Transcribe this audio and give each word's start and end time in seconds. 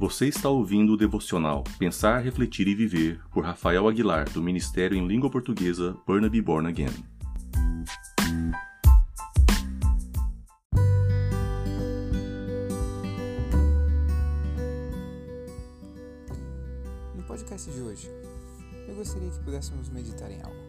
Você 0.00 0.28
está 0.28 0.48
ouvindo 0.48 0.92
o 0.92 0.96
devocional 0.96 1.64
Pensar, 1.76 2.20
Refletir 2.20 2.68
e 2.68 2.74
Viver 2.76 3.20
por 3.32 3.44
Rafael 3.44 3.88
Aguilar, 3.88 4.30
do 4.30 4.40
Ministério 4.40 4.96
em 4.96 5.04
Língua 5.04 5.28
Portuguesa 5.28 5.96
Burnaby 6.06 6.40
Born 6.40 6.68
Again. 6.68 6.94
No 17.16 17.24
podcast 17.24 17.68
de 17.68 17.80
hoje, 17.80 18.08
eu 18.86 18.94
gostaria 18.94 19.28
que 19.28 19.40
pudéssemos 19.40 19.88
meditar 19.88 20.30
em 20.30 20.40
algo. 20.40 20.62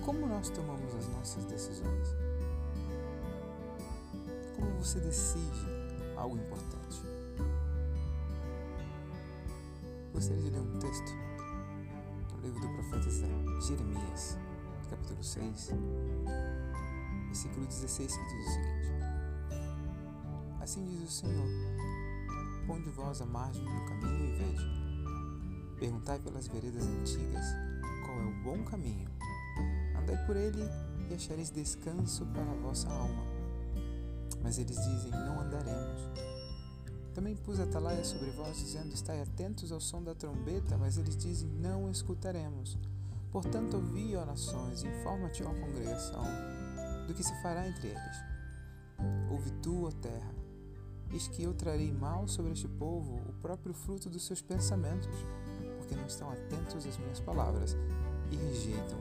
Como 0.00 0.26
nós 0.26 0.48
tomamos 0.48 0.94
as 0.94 1.06
nossas 1.08 1.44
decisões? 1.44 2.16
Como 4.56 4.70
você 4.78 4.98
decide 5.00 5.68
algo 6.16 6.38
importante? 6.38 7.09
Gostaria 10.12 10.42
de 10.42 10.50
ler 10.50 10.60
um 10.60 10.78
texto 10.78 11.12
do 12.28 12.40
livro 12.42 12.60
do 12.60 12.68
profeta 12.68 13.08
Jeremias, 13.60 14.36
capítulo 14.90 15.22
6, 15.22 15.70
versículo 17.26 17.66
16, 17.66 18.16
que 18.16 18.24
diz 18.24 18.46
o 18.46 18.50
seguinte: 18.50 18.92
Assim 20.60 20.84
diz 20.84 21.02
o 21.02 21.12
Senhor: 21.12 21.48
Ponde 22.66 22.90
vós 22.90 23.22
a 23.22 23.26
margem 23.26 23.64
do 23.64 23.84
caminho 23.86 24.26
e 24.26 24.36
vede. 24.36 25.78
Perguntai 25.78 26.18
pelas 26.18 26.48
veredas 26.48 26.84
antigas 26.84 27.44
qual 28.04 28.18
é 28.18 28.24
o 28.24 28.42
bom 28.42 28.64
caminho. 28.64 29.08
Andai 29.96 30.26
por 30.26 30.36
ele 30.36 30.64
e 31.08 31.14
achareis 31.14 31.50
descanso 31.50 32.26
para 32.26 32.50
a 32.50 32.54
vossa 32.56 32.88
alma. 32.90 33.24
Mas 34.42 34.58
eles 34.58 34.76
dizem: 34.76 35.12
Não 35.12 35.40
andaremos. 35.40 36.10
Também 37.14 37.34
pus 37.34 37.58
atalaia 37.58 38.04
sobre 38.04 38.30
vós, 38.30 38.56
dizendo: 38.58 38.94
Estai 38.94 39.20
atentos 39.20 39.72
ao 39.72 39.80
som 39.80 40.02
da 40.02 40.14
trombeta, 40.14 40.78
mas 40.78 40.96
eles 40.96 41.16
dizem: 41.16 41.48
Não 41.48 41.90
escutaremos. 41.90 42.78
Portanto, 43.32 43.74
ouvi, 43.74 44.16
ó 44.16 44.24
nações, 44.24 44.82
informa-te, 44.82 45.42
ó 45.42 45.52
congregação, 45.54 46.24
do 47.06 47.14
que 47.14 47.22
se 47.22 47.42
fará 47.42 47.66
entre 47.66 47.88
eles. 47.88 48.16
Ouve 49.30 49.50
tu, 49.62 49.86
ó 49.86 49.90
terra, 49.90 50.34
eis 51.12 51.28
que 51.28 51.42
eu 51.42 51.54
trarei 51.54 51.92
mal 51.92 52.26
sobre 52.28 52.52
este 52.52 52.68
povo 52.68 53.20
o 53.28 53.32
próprio 53.40 53.72
fruto 53.72 54.08
dos 54.10 54.26
seus 54.26 54.42
pensamentos, 54.42 55.08
porque 55.78 55.94
não 55.94 56.06
estão 56.06 56.30
atentos 56.30 56.86
às 56.86 56.98
minhas 56.98 57.20
palavras 57.20 57.76
e 58.30 58.36
rejeitam 58.36 58.98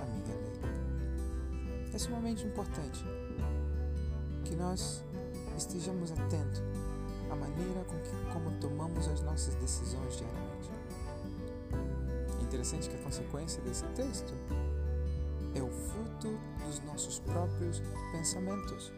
a 0.00 0.04
minha 0.06 0.36
lei. 0.36 0.52
É 1.92 1.98
sumamente 1.98 2.46
importante 2.46 3.04
que 4.44 4.56
nós 4.56 5.04
estejamos 5.56 6.10
atentos 6.12 6.62
à 7.32 7.36
maneira 7.36 7.82
com 7.84 7.98
que 7.98 8.32
como 8.32 8.50
tomamos 8.60 9.08
as 9.08 9.22
nossas 9.22 9.54
decisões 9.54 10.18
diariamente. 10.18 10.70
Interessante 12.42 12.90
que 12.90 12.96
a 12.96 12.98
consequência 12.98 13.62
desse 13.62 13.84
texto 13.94 14.34
é 15.54 15.62
o 15.62 15.70
fruto 15.70 16.38
dos 16.66 16.80
nossos 16.84 17.18
próprios 17.20 17.82
pensamentos. 18.12 18.92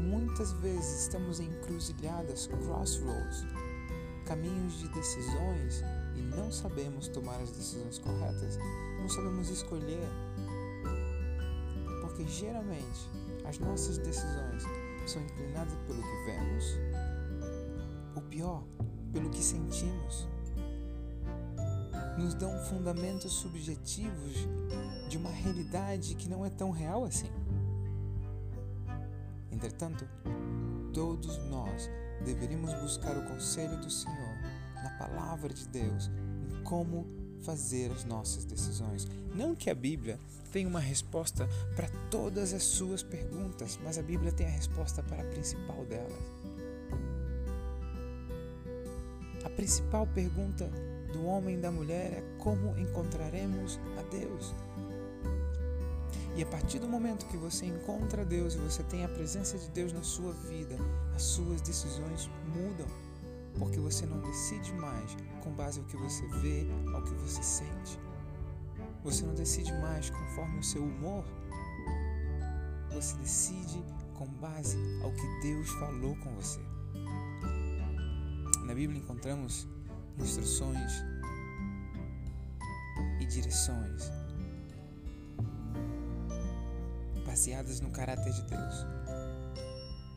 Muitas 0.00 0.52
vezes 0.52 1.02
estamos 1.02 1.40
em 1.40 1.46
encruzilhadas, 1.46 2.46
crossroads, 2.46 3.44
caminhos 4.24 4.78
de 4.78 4.88
decisões 4.88 5.82
e 6.14 6.22
não 6.22 6.52
sabemos 6.52 7.08
tomar 7.08 7.40
as 7.40 7.50
decisões 7.50 7.98
corretas, 7.98 8.58
não 9.00 9.08
sabemos 9.08 9.48
escolher. 9.50 10.08
Porque 12.00 12.24
geralmente 12.28 13.10
as 13.44 13.58
nossas 13.58 13.98
decisões 13.98 14.64
são 15.10 15.22
inclinadas 15.22 15.74
pelo 15.86 16.02
que 16.02 16.24
vemos, 16.24 16.64
ou 18.14 18.22
pior, 18.22 18.64
pelo 19.12 19.30
que 19.30 19.42
sentimos. 19.42 20.28
Nos 22.18 22.34
dão 22.34 22.56
fundamentos 22.66 23.32
subjetivos 23.32 24.46
de 25.08 25.16
uma 25.16 25.30
realidade 25.30 26.14
que 26.14 26.28
não 26.28 26.44
é 26.44 26.50
tão 26.50 26.70
real 26.70 27.04
assim. 27.04 27.30
Entretanto, 29.50 30.06
todos 30.92 31.38
nós 31.48 31.90
deveríamos 32.24 32.72
buscar 32.74 33.16
o 33.16 33.26
conselho 33.26 33.78
do 33.78 33.90
Senhor 33.90 34.36
na 34.82 34.90
palavra 34.98 35.52
de 35.52 35.66
Deus 35.68 36.10
em 36.50 36.62
como 36.62 37.21
fazer 37.42 37.90
as 37.92 38.04
nossas 38.04 38.44
decisões. 38.44 39.06
Não 39.34 39.54
que 39.54 39.70
a 39.70 39.74
Bíblia 39.74 40.18
tenha 40.52 40.68
uma 40.68 40.80
resposta 40.80 41.48
para 41.74 41.88
todas 42.10 42.52
as 42.52 42.62
suas 42.62 43.02
perguntas, 43.02 43.78
mas 43.82 43.98
a 43.98 44.02
Bíblia 44.02 44.32
tem 44.32 44.46
a 44.46 44.50
resposta 44.50 45.02
para 45.02 45.22
a 45.22 45.26
principal 45.26 45.84
delas. 45.86 46.12
A 49.44 49.50
principal 49.50 50.06
pergunta 50.06 50.70
do 51.12 51.24
homem 51.24 51.56
e 51.56 51.60
da 51.60 51.70
mulher 51.70 52.12
é 52.12 52.22
como 52.38 52.78
encontraremos 52.78 53.78
a 53.98 54.02
Deus. 54.02 54.54
E 56.34 56.42
a 56.42 56.46
partir 56.46 56.78
do 56.78 56.88
momento 56.88 57.26
que 57.26 57.36
você 57.36 57.66
encontra 57.66 58.24
Deus 58.24 58.54
e 58.54 58.58
você 58.58 58.82
tem 58.84 59.04
a 59.04 59.08
presença 59.08 59.58
de 59.58 59.68
Deus 59.68 59.92
na 59.92 60.02
sua 60.02 60.32
vida, 60.32 60.76
as 61.14 61.22
suas 61.22 61.60
decisões 61.60 62.30
mudam, 62.54 62.86
porque 63.58 63.78
você 63.78 64.06
não 64.06 64.20
decide 64.20 64.72
mais 64.74 65.16
com 65.42 65.52
base 65.52 65.80
ao 65.80 65.86
que 65.86 65.96
você 65.96 66.26
vê, 66.40 66.66
ao 66.94 67.02
que 67.02 67.14
você 67.14 67.42
sente. 67.42 67.98
Você 69.04 69.24
não 69.24 69.34
decide 69.34 69.72
mais 69.72 70.10
conforme 70.10 70.58
o 70.58 70.62
seu 70.62 70.82
humor. 70.82 71.24
Você 72.92 73.16
decide 73.16 73.82
com 74.14 74.26
base 74.26 74.78
ao 75.02 75.12
que 75.12 75.40
Deus 75.42 75.68
falou 75.70 76.16
com 76.16 76.34
você. 76.34 76.60
Na 78.64 78.74
Bíblia 78.74 79.00
encontramos 79.00 79.66
instruções 80.18 81.04
e 83.20 83.26
direções 83.26 84.10
baseadas 87.26 87.80
no 87.80 87.90
caráter 87.90 88.30
de 88.30 88.42
Deus, 88.42 88.86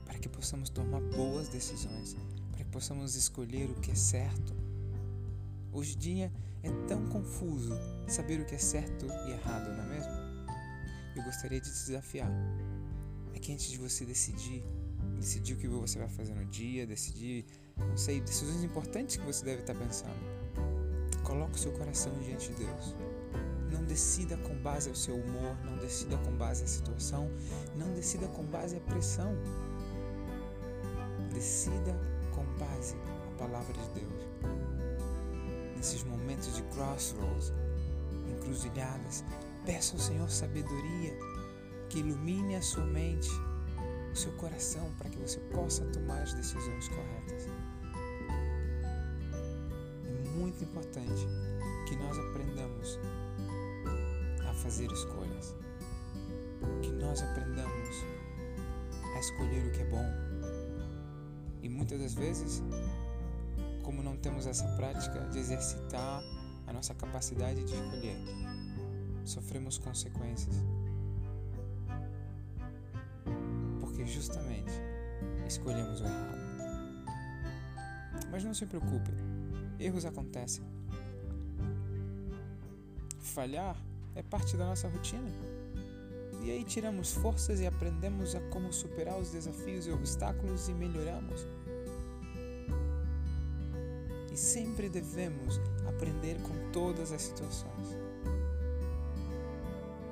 para 0.05 0.19
que 0.19 0.27
possamos 0.27 0.69
tomar 0.69 0.99
boas 1.01 1.47
decisões, 1.47 2.15
possamos 2.75 3.15
escolher 3.15 3.71
o 3.71 3.75
que 3.75 3.89
é 3.89 3.95
certo. 3.95 4.53
Hoje 5.71 5.95
em 5.95 5.97
dia 5.97 6.33
é 6.61 6.69
tão 6.89 7.07
confuso 7.07 7.73
saber 8.05 8.41
o 8.41 8.45
que 8.45 8.53
é 8.53 8.57
certo 8.57 9.05
e 9.05 9.31
errado, 9.31 9.73
não 9.77 9.85
é 9.85 9.87
mesmo? 9.87 10.11
Eu 11.15 11.23
gostaria 11.23 11.61
de 11.61 11.71
te 11.71 11.85
desafiar. 11.85 12.29
É 13.33 13.39
que 13.39 13.53
antes 13.53 13.71
de 13.71 13.77
você 13.77 14.03
decidir, 14.03 14.61
decidir 15.17 15.53
o 15.53 15.57
que 15.57 15.69
você 15.69 15.97
vai 15.97 16.09
fazer 16.09 16.33
no 16.33 16.45
dia, 16.47 16.85
decidir, 16.85 17.45
não 17.77 17.95
sei, 17.95 18.19
decisões 18.19 18.61
importantes 18.61 19.15
que 19.15 19.25
você 19.25 19.45
deve 19.45 19.61
estar 19.61 19.73
pensando, 19.73 20.19
coloque 21.23 21.53
o 21.53 21.57
seu 21.57 21.71
coração 21.71 22.11
diante 22.25 22.49
de 22.49 22.55
Deus 22.55 22.93
não 23.71 23.85
decida 23.85 24.35
com 24.35 24.53
base 24.55 24.89
ao 24.89 24.95
seu 24.95 25.15
humor, 25.15 25.55
não 25.63 25.77
decida 25.77 26.17
com 26.17 26.31
base 26.31 26.65
à 26.65 26.67
situação, 26.67 27.29
não 27.77 27.93
decida 27.93 28.27
com 28.27 28.43
base 28.43 28.75
à 28.75 28.79
pressão. 28.81 29.33
Decida 31.33 32.14
com 32.35 32.43
base 32.59 32.95
à 33.33 33.37
palavra 33.37 33.73
de 33.73 34.01
Deus. 34.01 34.27
Nesses 35.77 36.03
momentos 36.03 36.55
de 36.55 36.61
crossroads, 36.63 37.53
encruzilhadas, 38.29 39.23
peça 39.65 39.95
ao 39.95 39.99
Senhor 39.99 40.29
sabedoria 40.29 41.17
que 41.89 41.99
ilumine 41.99 42.55
a 42.55 42.61
sua 42.61 42.85
mente, 42.85 43.29
o 44.11 44.15
seu 44.15 44.31
coração, 44.33 44.91
para 44.97 45.09
que 45.09 45.17
você 45.17 45.39
possa 45.51 45.85
tomar 45.85 46.21
as 46.21 46.33
decisões 46.33 46.89
corretas. 46.89 47.47
É 50.05 50.29
muito 50.37 50.63
importante 50.63 51.27
que 51.87 51.95
nós 51.95 52.17
aprendamos 52.17 52.99
fazer 54.65 54.91
escolhas. 54.91 55.55
Que 56.81 56.91
nós 56.91 57.21
aprendamos 57.21 58.03
a 59.15 59.19
escolher 59.19 59.67
o 59.67 59.71
que 59.71 59.81
é 59.81 59.85
bom. 59.85 60.34
E 61.65 61.69
muitas 61.69 61.99
das 61.99 62.13
vezes, 62.13 62.61
como 63.81 64.03
não 64.03 64.15
temos 64.15 64.45
essa 64.45 64.67
prática 64.75 65.19
de 65.31 65.39
exercitar 65.39 66.21
a 66.67 66.71
nossa 66.71 66.93
capacidade 66.93 67.63
de 67.63 67.73
escolher, 67.73 68.17
sofremos 69.23 69.79
consequências. 69.79 70.63
Porque 73.79 74.05
justamente 74.05 74.73
escolhemos 75.47 76.01
o 76.01 76.03
errado. 76.03 76.37
Mas 78.29 78.43
não 78.43 78.53
se 78.53 78.67
preocupe, 78.67 79.09
erros 79.79 80.05
acontecem. 80.05 80.63
Falhar 83.17 83.75
é 84.13 84.21
parte 84.21 84.55
da 84.55 84.67
nossa 84.67 84.87
rotina. 84.87 85.31
E 86.45 86.51
aí 86.51 86.63
tiramos 86.63 87.11
forças 87.11 87.59
e 87.59 87.65
aprendemos 87.65 88.35
a 88.35 88.39
como 88.51 88.71
superar 88.71 89.17
os 89.17 89.31
desafios 89.31 89.87
e 89.87 89.91
obstáculos 89.91 90.69
e 90.69 90.73
melhoramos. 90.73 91.47
E 94.31 94.37
sempre 94.37 94.87
devemos 94.87 95.59
aprender 95.87 96.39
com 96.43 96.71
todas 96.71 97.11
as 97.11 97.23
situações. 97.23 97.97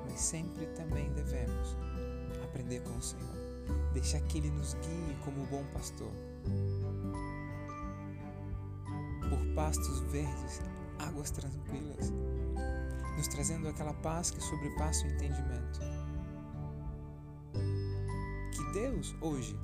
Mas 0.04 0.20
sempre 0.20 0.66
também 0.74 1.08
devemos 1.12 1.76
aprender 2.42 2.80
com 2.82 2.96
o 2.98 3.02
Senhor. 3.02 3.34
Deixar 3.92 4.20
que 4.22 4.38
Ele 4.38 4.50
nos 4.50 4.74
guie 4.74 5.16
como 5.24 5.46
bom 5.46 5.64
pastor. 5.72 6.10
pastos 9.54 10.00
verdes, 10.10 10.60
águas 10.98 11.30
tranquilas, 11.30 12.12
nos 13.16 13.28
trazendo 13.28 13.68
aquela 13.68 13.94
paz 13.94 14.30
que 14.30 14.40
sobrepassa 14.40 15.06
o 15.06 15.10
entendimento. 15.10 16.03
Deus, 18.74 19.14
hoje, 19.20 19.56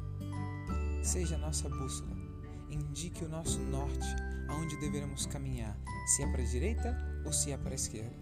seja 1.02 1.34
a 1.34 1.38
nossa 1.38 1.68
bússola, 1.68 2.16
indique 2.70 3.24
o 3.24 3.28
nosso 3.28 3.58
norte, 3.58 4.06
aonde 4.48 4.76
deveremos 4.76 5.26
caminhar, 5.26 5.76
se 6.06 6.22
é 6.22 6.30
para 6.30 6.40
a 6.40 6.46
direita 6.46 6.96
ou 7.26 7.32
se 7.32 7.50
é 7.50 7.56
para 7.56 7.72
a 7.72 7.74
esquerda. 7.74 8.14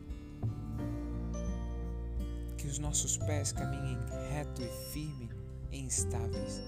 Que 2.57 2.67
os 2.67 2.79
nossos 2.79 3.19
pés 3.19 3.53
caminhem 3.53 3.99
reto 4.31 4.63
e 4.63 4.91
firme 4.91 5.29
e 5.71 5.79
instáveis. 5.79 6.63